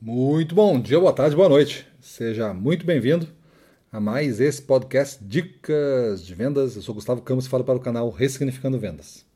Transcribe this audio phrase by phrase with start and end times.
[0.00, 1.84] Muito bom dia, boa tarde, boa noite.
[2.00, 3.26] Seja muito bem-vindo
[3.90, 6.76] a mais esse podcast Dicas de Vendas.
[6.76, 9.26] Eu sou Gustavo Campos e falo para o canal Ressignificando Vendas.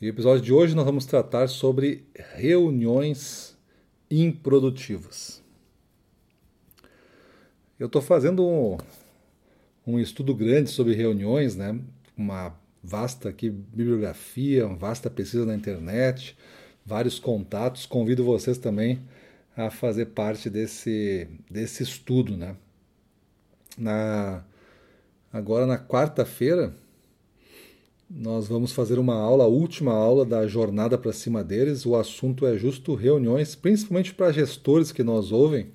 [0.00, 2.04] E no episódio de hoje nós vamos tratar sobre
[2.36, 3.58] reuniões
[4.08, 5.42] improdutivas.
[7.80, 8.78] Eu estou fazendo um,
[9.84, 11.80] um, estudo grande sobre reuniões, né?
[12.16, 16.38] uma vasta aqui, bibliografia, uma vasta pesquisa na internet,
[16.86, 17.86] vários contatos.
[17.86, 19.00] Convido vocês também
[19.56, 22.36] a fazer parte desse, desse estudo.
[22.36, 22.56] Né?
[23.76, 24.44] Na,
[25.32, 26.74] agora, na quarta-feira,
[28.08, 31.86] nós vamos fazer uma aula, a última aula da jornada para cima deles.
[31.86, 35.68] O assunto é justo reuniões, principalmente para gestores que nos ouvem.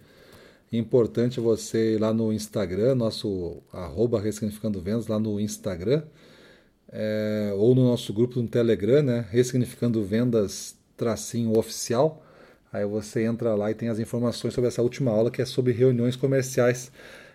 [0.71, 6.03] Importante você ir lá no Instagram, nosso arroba Ressignificando Vendas, lá no Instagram,
[6.89, 9.25] é, ou no nosso grupo no Telegram, né?
[9.31, 12.23] Ressignificando Vendas tracinho oficial.
[12.71, 15.71] Aí você entra lá e tem as informações sobre essa última aula que é sobre
[15.71, 16.91] reuniões comerciais.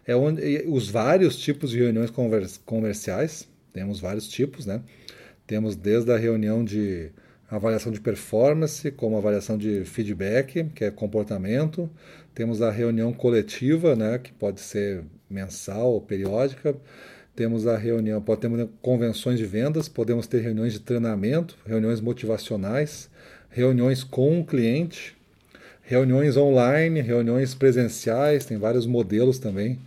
[0.06, 2.10] É onde os vários tipos de reuniões
[2.64, 4.82] comerciais, temos vários tipos, né?
[5.46, 7.10] Temos desde a reunião de
[7.50, 11.90] avaliação de performance, como avaliação de feedback, que é comportamento.
[12.34, 16.74] Temos a reunião coletiva, né, que pode ser mensal ou periódica.
[17.36, 23.10] Temos a reunião, pode ter convenções de vendas, podemos ter reuniões de treinamento, reuniões motivacionais,
[23.50, 25.16] reuniões com o cliente,
[25.92, 29.78] reuniões online, reuniões presenciais, tem vários modelos também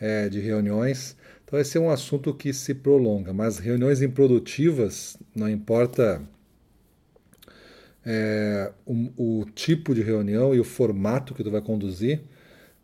[0.00, 1.16] é, de reuniões.
[1.44, 6.22] Então, esse é um assunto que se prolonga, mas reuniões improdutivas, não importa
[8.06, 12.20] é, o, o, tipo de reunião e o formato que tu vai conduzir,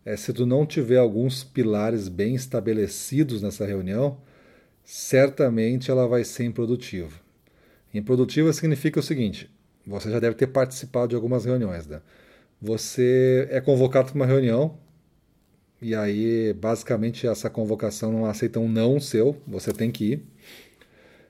[0.03, 4.17] é, se tu não tiver alguns pilares bem estabelecidos nessa reunião,
[4.83, 7.21] certamente ela vai ser improdutiva.
[7.93, 9.49] Improdutiva significa o seguinte:
[9.87, 12.01] você já deve ter participado de algumas reuniões, né?
[12.65, 14.75] Você é convocado para uma reunião
[15.79, 20.25] e aí basicamente essa convocação não aceita um não seu, você tem que ir.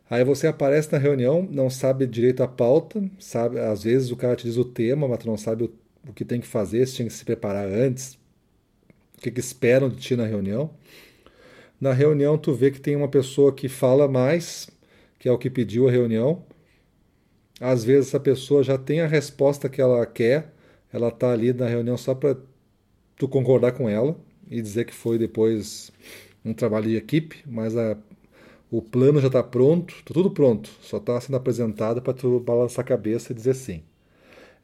[0.10, 4.38] Aí você aparece na reunião, não sabe direito a pauta, sabe, às vezes o cara
[4.38, 5.74] te diz o tema, mas tu não sabe o,
[6.08, 8.14] o que tem que fazer, se tinha que se preparar antes,
[9.18, 10.70] o que, que esperam de ti na reunião.
[11.82, 14.70] Na reunião tu vê que tem uma pessoa que fala mais,
[15.20, 16.46] que é o que pediu a reunião.
[17.60, 20.55] Às vezes essa pessoa já tem a resposta que ela quer,
[20.96, 22.38] ela está ali na reunião só para
[23.18, 24.18] tu concordar com ela
[24.50, 25.92] e dizer que foi depois
[26.44, 27.98] um trabalho de equipe, mas a,
[28.72, 32.86] o plano já está pronto, está tudo pronto, só está sendo apresentado para tu balançar
[32.86, 33.84] a cabeça e dizer sim.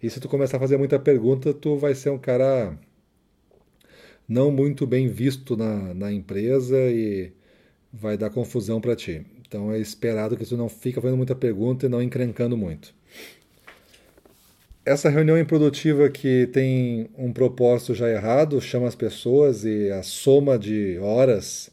[0.02, 2.78] E se tu começar a fazer muita pergunta, tu vai ser um cara
[4.28, 7.34] não muito bem visto na, na empresa e
[7.91, 9.25] vai dar confusão para ti.
[9.47, 12.94] Então é esperado que tu não fique fazendo muita pergunta e não encrencando muito
[14.86, 20.58] essa reunião improdutiva que tem um propósito já errado, chama as pessoas e a soma
[20.58, 21.69] de horas,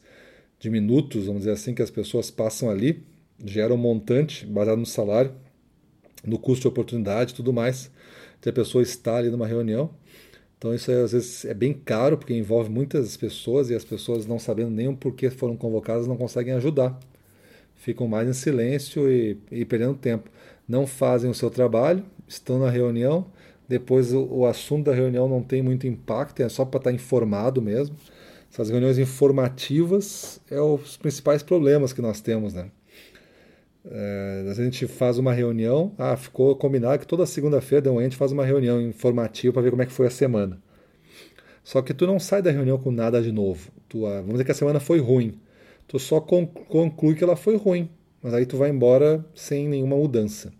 [0.59, 3.03] de minutos, vamos dizer assim, que as pessoas passam ali,
[3.43, 5.31] gera um montante baseado no salário,
[6.23, 7.89] no custo de oportunidade tudo mais,
[8.41, 9.89] que a pessoa está ali numa reunião.
[10.57, 14.37] Então isso às vezes é bem caro, porque envolve muitas pessoas e as pessoas não
[14.37, 16.99] sabendo nem o porquê foram convocadas não conseguem ajudar.
[17.75, 20.29] Ficam mais em silêncio e, e perdendo tempo.
[20.67, 23.25] Não fazem o seu trabalho estão na reunião,
[23.67, 26.95] depois o, o assunto da reunião não tem muito impacto, é só para estar tá
[26.95, 27.95] informado mesmo.
[28.51, 32.71] Essas reuniões informativas é os principais problemas que nós temos, né?
[33.85, 38.31] É, a gente faz uma reunião, ah, ficou combinado que toda segunda-feira a gente faz
[38.31, 40.61] uma reunião informativa para ver como é que foi a semana.
[41.63, 43.71] Só que tu não sai da reunião com nada de novo.
[43.87, 45.39] Tu, ah, vamos dizer que a semana foi ruim.
[45.87, 47.89] Tu só conclui que ela foi ruim,
[48.21, 50.51] mas aí tu vai embora sem nenhuma mudança.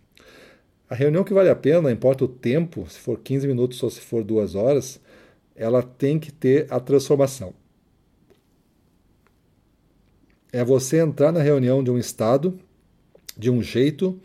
[0.89, 3.91] A reunião que vale a pena, não importa o tempo, se for 15 minutos ou
[3.91, 4.99] se for duas horas,
[5.55, 7.53] ela tem que ter a transformação.
[10.51, 12.57] É você entrar na reunião de um estado,
[13.37, 14.19] de um jeito,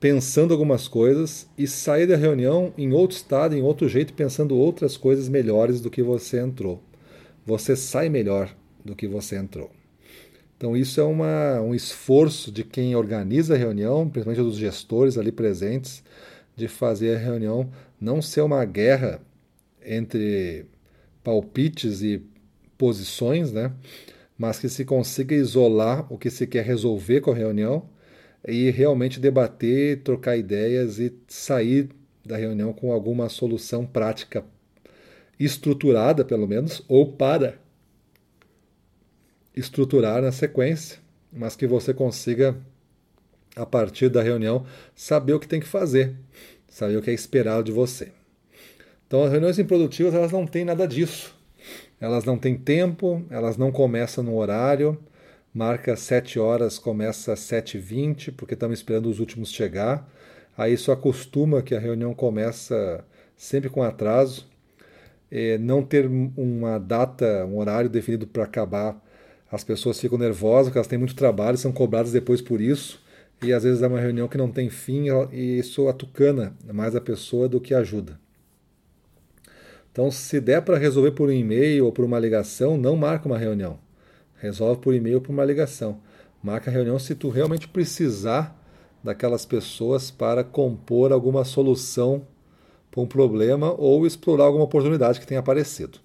[0.00, 4.96] pensando algumas coisas e sair da reunião em outro estado, em outro jeito, pensando outras
[4.96, 6.82] coisas melhores do que você entrou.
[7.44, 9.70] Você sai melhor do que você entrou.
[10.56, 15.32] Então, isso é uma, um esforço de quem organiza a reunião, principalmente dos gestores ali
[15.32, 16.02] presentes,
[16.56, 17.70] de fazer a reunião
[18.00, 19.20] não ser uma guerra
[19.84, 20.66] entre
[21.22, 22.22] palpites e
[22.78, 23.72] posições, né?
[24.38, 27.88] mas que se consiga isolar o que se quer resolver com a reunião
[28.46, 31.88] e realmente debater, trocar ideias e sair
[32.24, 34.44] da reunião com alguma solução prática
[35.38, 37.58] estruturada, pelo menos, ou para
[39.54, 40.98] estruturar na sequência,
[41.32, 42.56] mas que você consiga,
[43.56, 46.14] a partir da reunião, saber o que tem que fazer,
[46.68, 48.12] saber o que é esperado de você.
[49.06, 51.34] Então as reuniões improdutivas elas não têm nada disso.
[52.00, 54.98] Elas não têm tempo, elas não começam no horário,
[55.54, 60.08] marca 7 horas, começa às 7h20, porque estamos esperando os últimos chegar.
[60.56, 63.04] Aí isso acostuma que a reunião começa
[63.36, 64.46] sempre com atraso.
[65.30, 69.00] É, não ter uma data, um horário definido para acabar,
[69.54, 73.00] as pessoas ficam nervosas, porque elas têm muito trabalho, são cobradas depois por isso.
[73.40, 77.00] E às vezes é uma reunião que não tem fim e isso atucana mais a
[77.00, 78.18] pessoa do que ajuda.
[79.92, 83.38] Então, se der para resolver por um e-mail ou por uma ligação, não marca uma
[83.38, 83.78] reunião.
[84.38, 86.00] Resolve por e-mail ou por uma ligação.
[86.42, 88.60] Marca a reunião se tu realmente precisar
[89.04, 92.26] daquelas pessoas para compor alguma solução
[92.90, 96.00] para um problema ou explorar alguma oportunidade que tenha aparecido.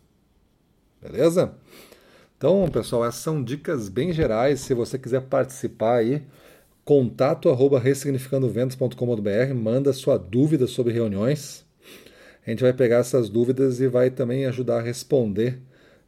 [1.01, 1.53] Beleza?
[2.39, 4.61] Então, pessoal, essas são dicas bem gerais.
[4.61, 6.23] Se você quiser participar aí,
[6.85, 11.65] contato arroba ressignificandovendas.com.br, manda sua dúvida sobre reuniões.
[12.47, 15.59] A gente vai pegar essas dúvidas e vai também ajudar a responder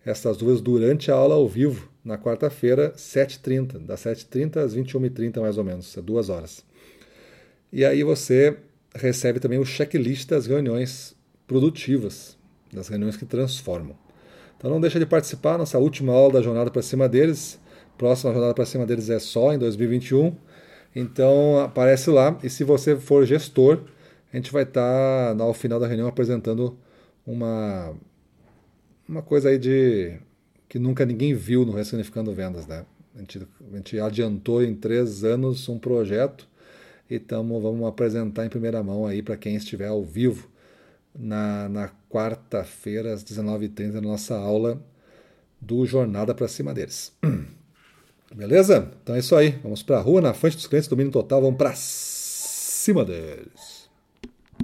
[0.05, 5.57] essas dúvidas durante a aula ao vivo, na quarta-feira, 7h30, das 7h30 às 21h30 mais
[5.57, 6.63] ou menos, é duas horas.
[7.73, 8.55] E aí você
[8.95, 11.13] recebe também o checklist das reuniões
[11.45, 12.37] produtivas,
[12.71, 13.97] das reuniões que transformam.
[14.61, 17.59] Então não deixa de participar, nossa última aula da Jornada para Cima deles,
[17.97, 20.35] próxima Jornada para Cima deles é só em 2021,
[20.95, 23.81] então aparece lá, e se você for gestor,
[24.31, 26.77] a gente vai estar tá, final da reunião apresentando
[27.25, 27.91] uma,
[29.09, 30.19] uma coisa aí de
[30.69, 32.85] que nunca ninguém viu no Ressignificando Vendas, né?
[33.15, 36.47] A gente, a gente adiantou em três anos um projeto
[37.09, 40.51] e tamo, vamos apresentar em primeira mão aí para quem estiver ao vivo
[41.17, 44.81] na, na quarta-feira às 19h30 na nossa aula
[45.59, 47.13] do Jornada para Cima deles.
[48.33, 48.91] Beleza?
[49.03, 49.59] Então é isso aí.
[49.61, 53.80] Vamos para a rua, na frente dos clientes, domínio total, vamos para cima deles.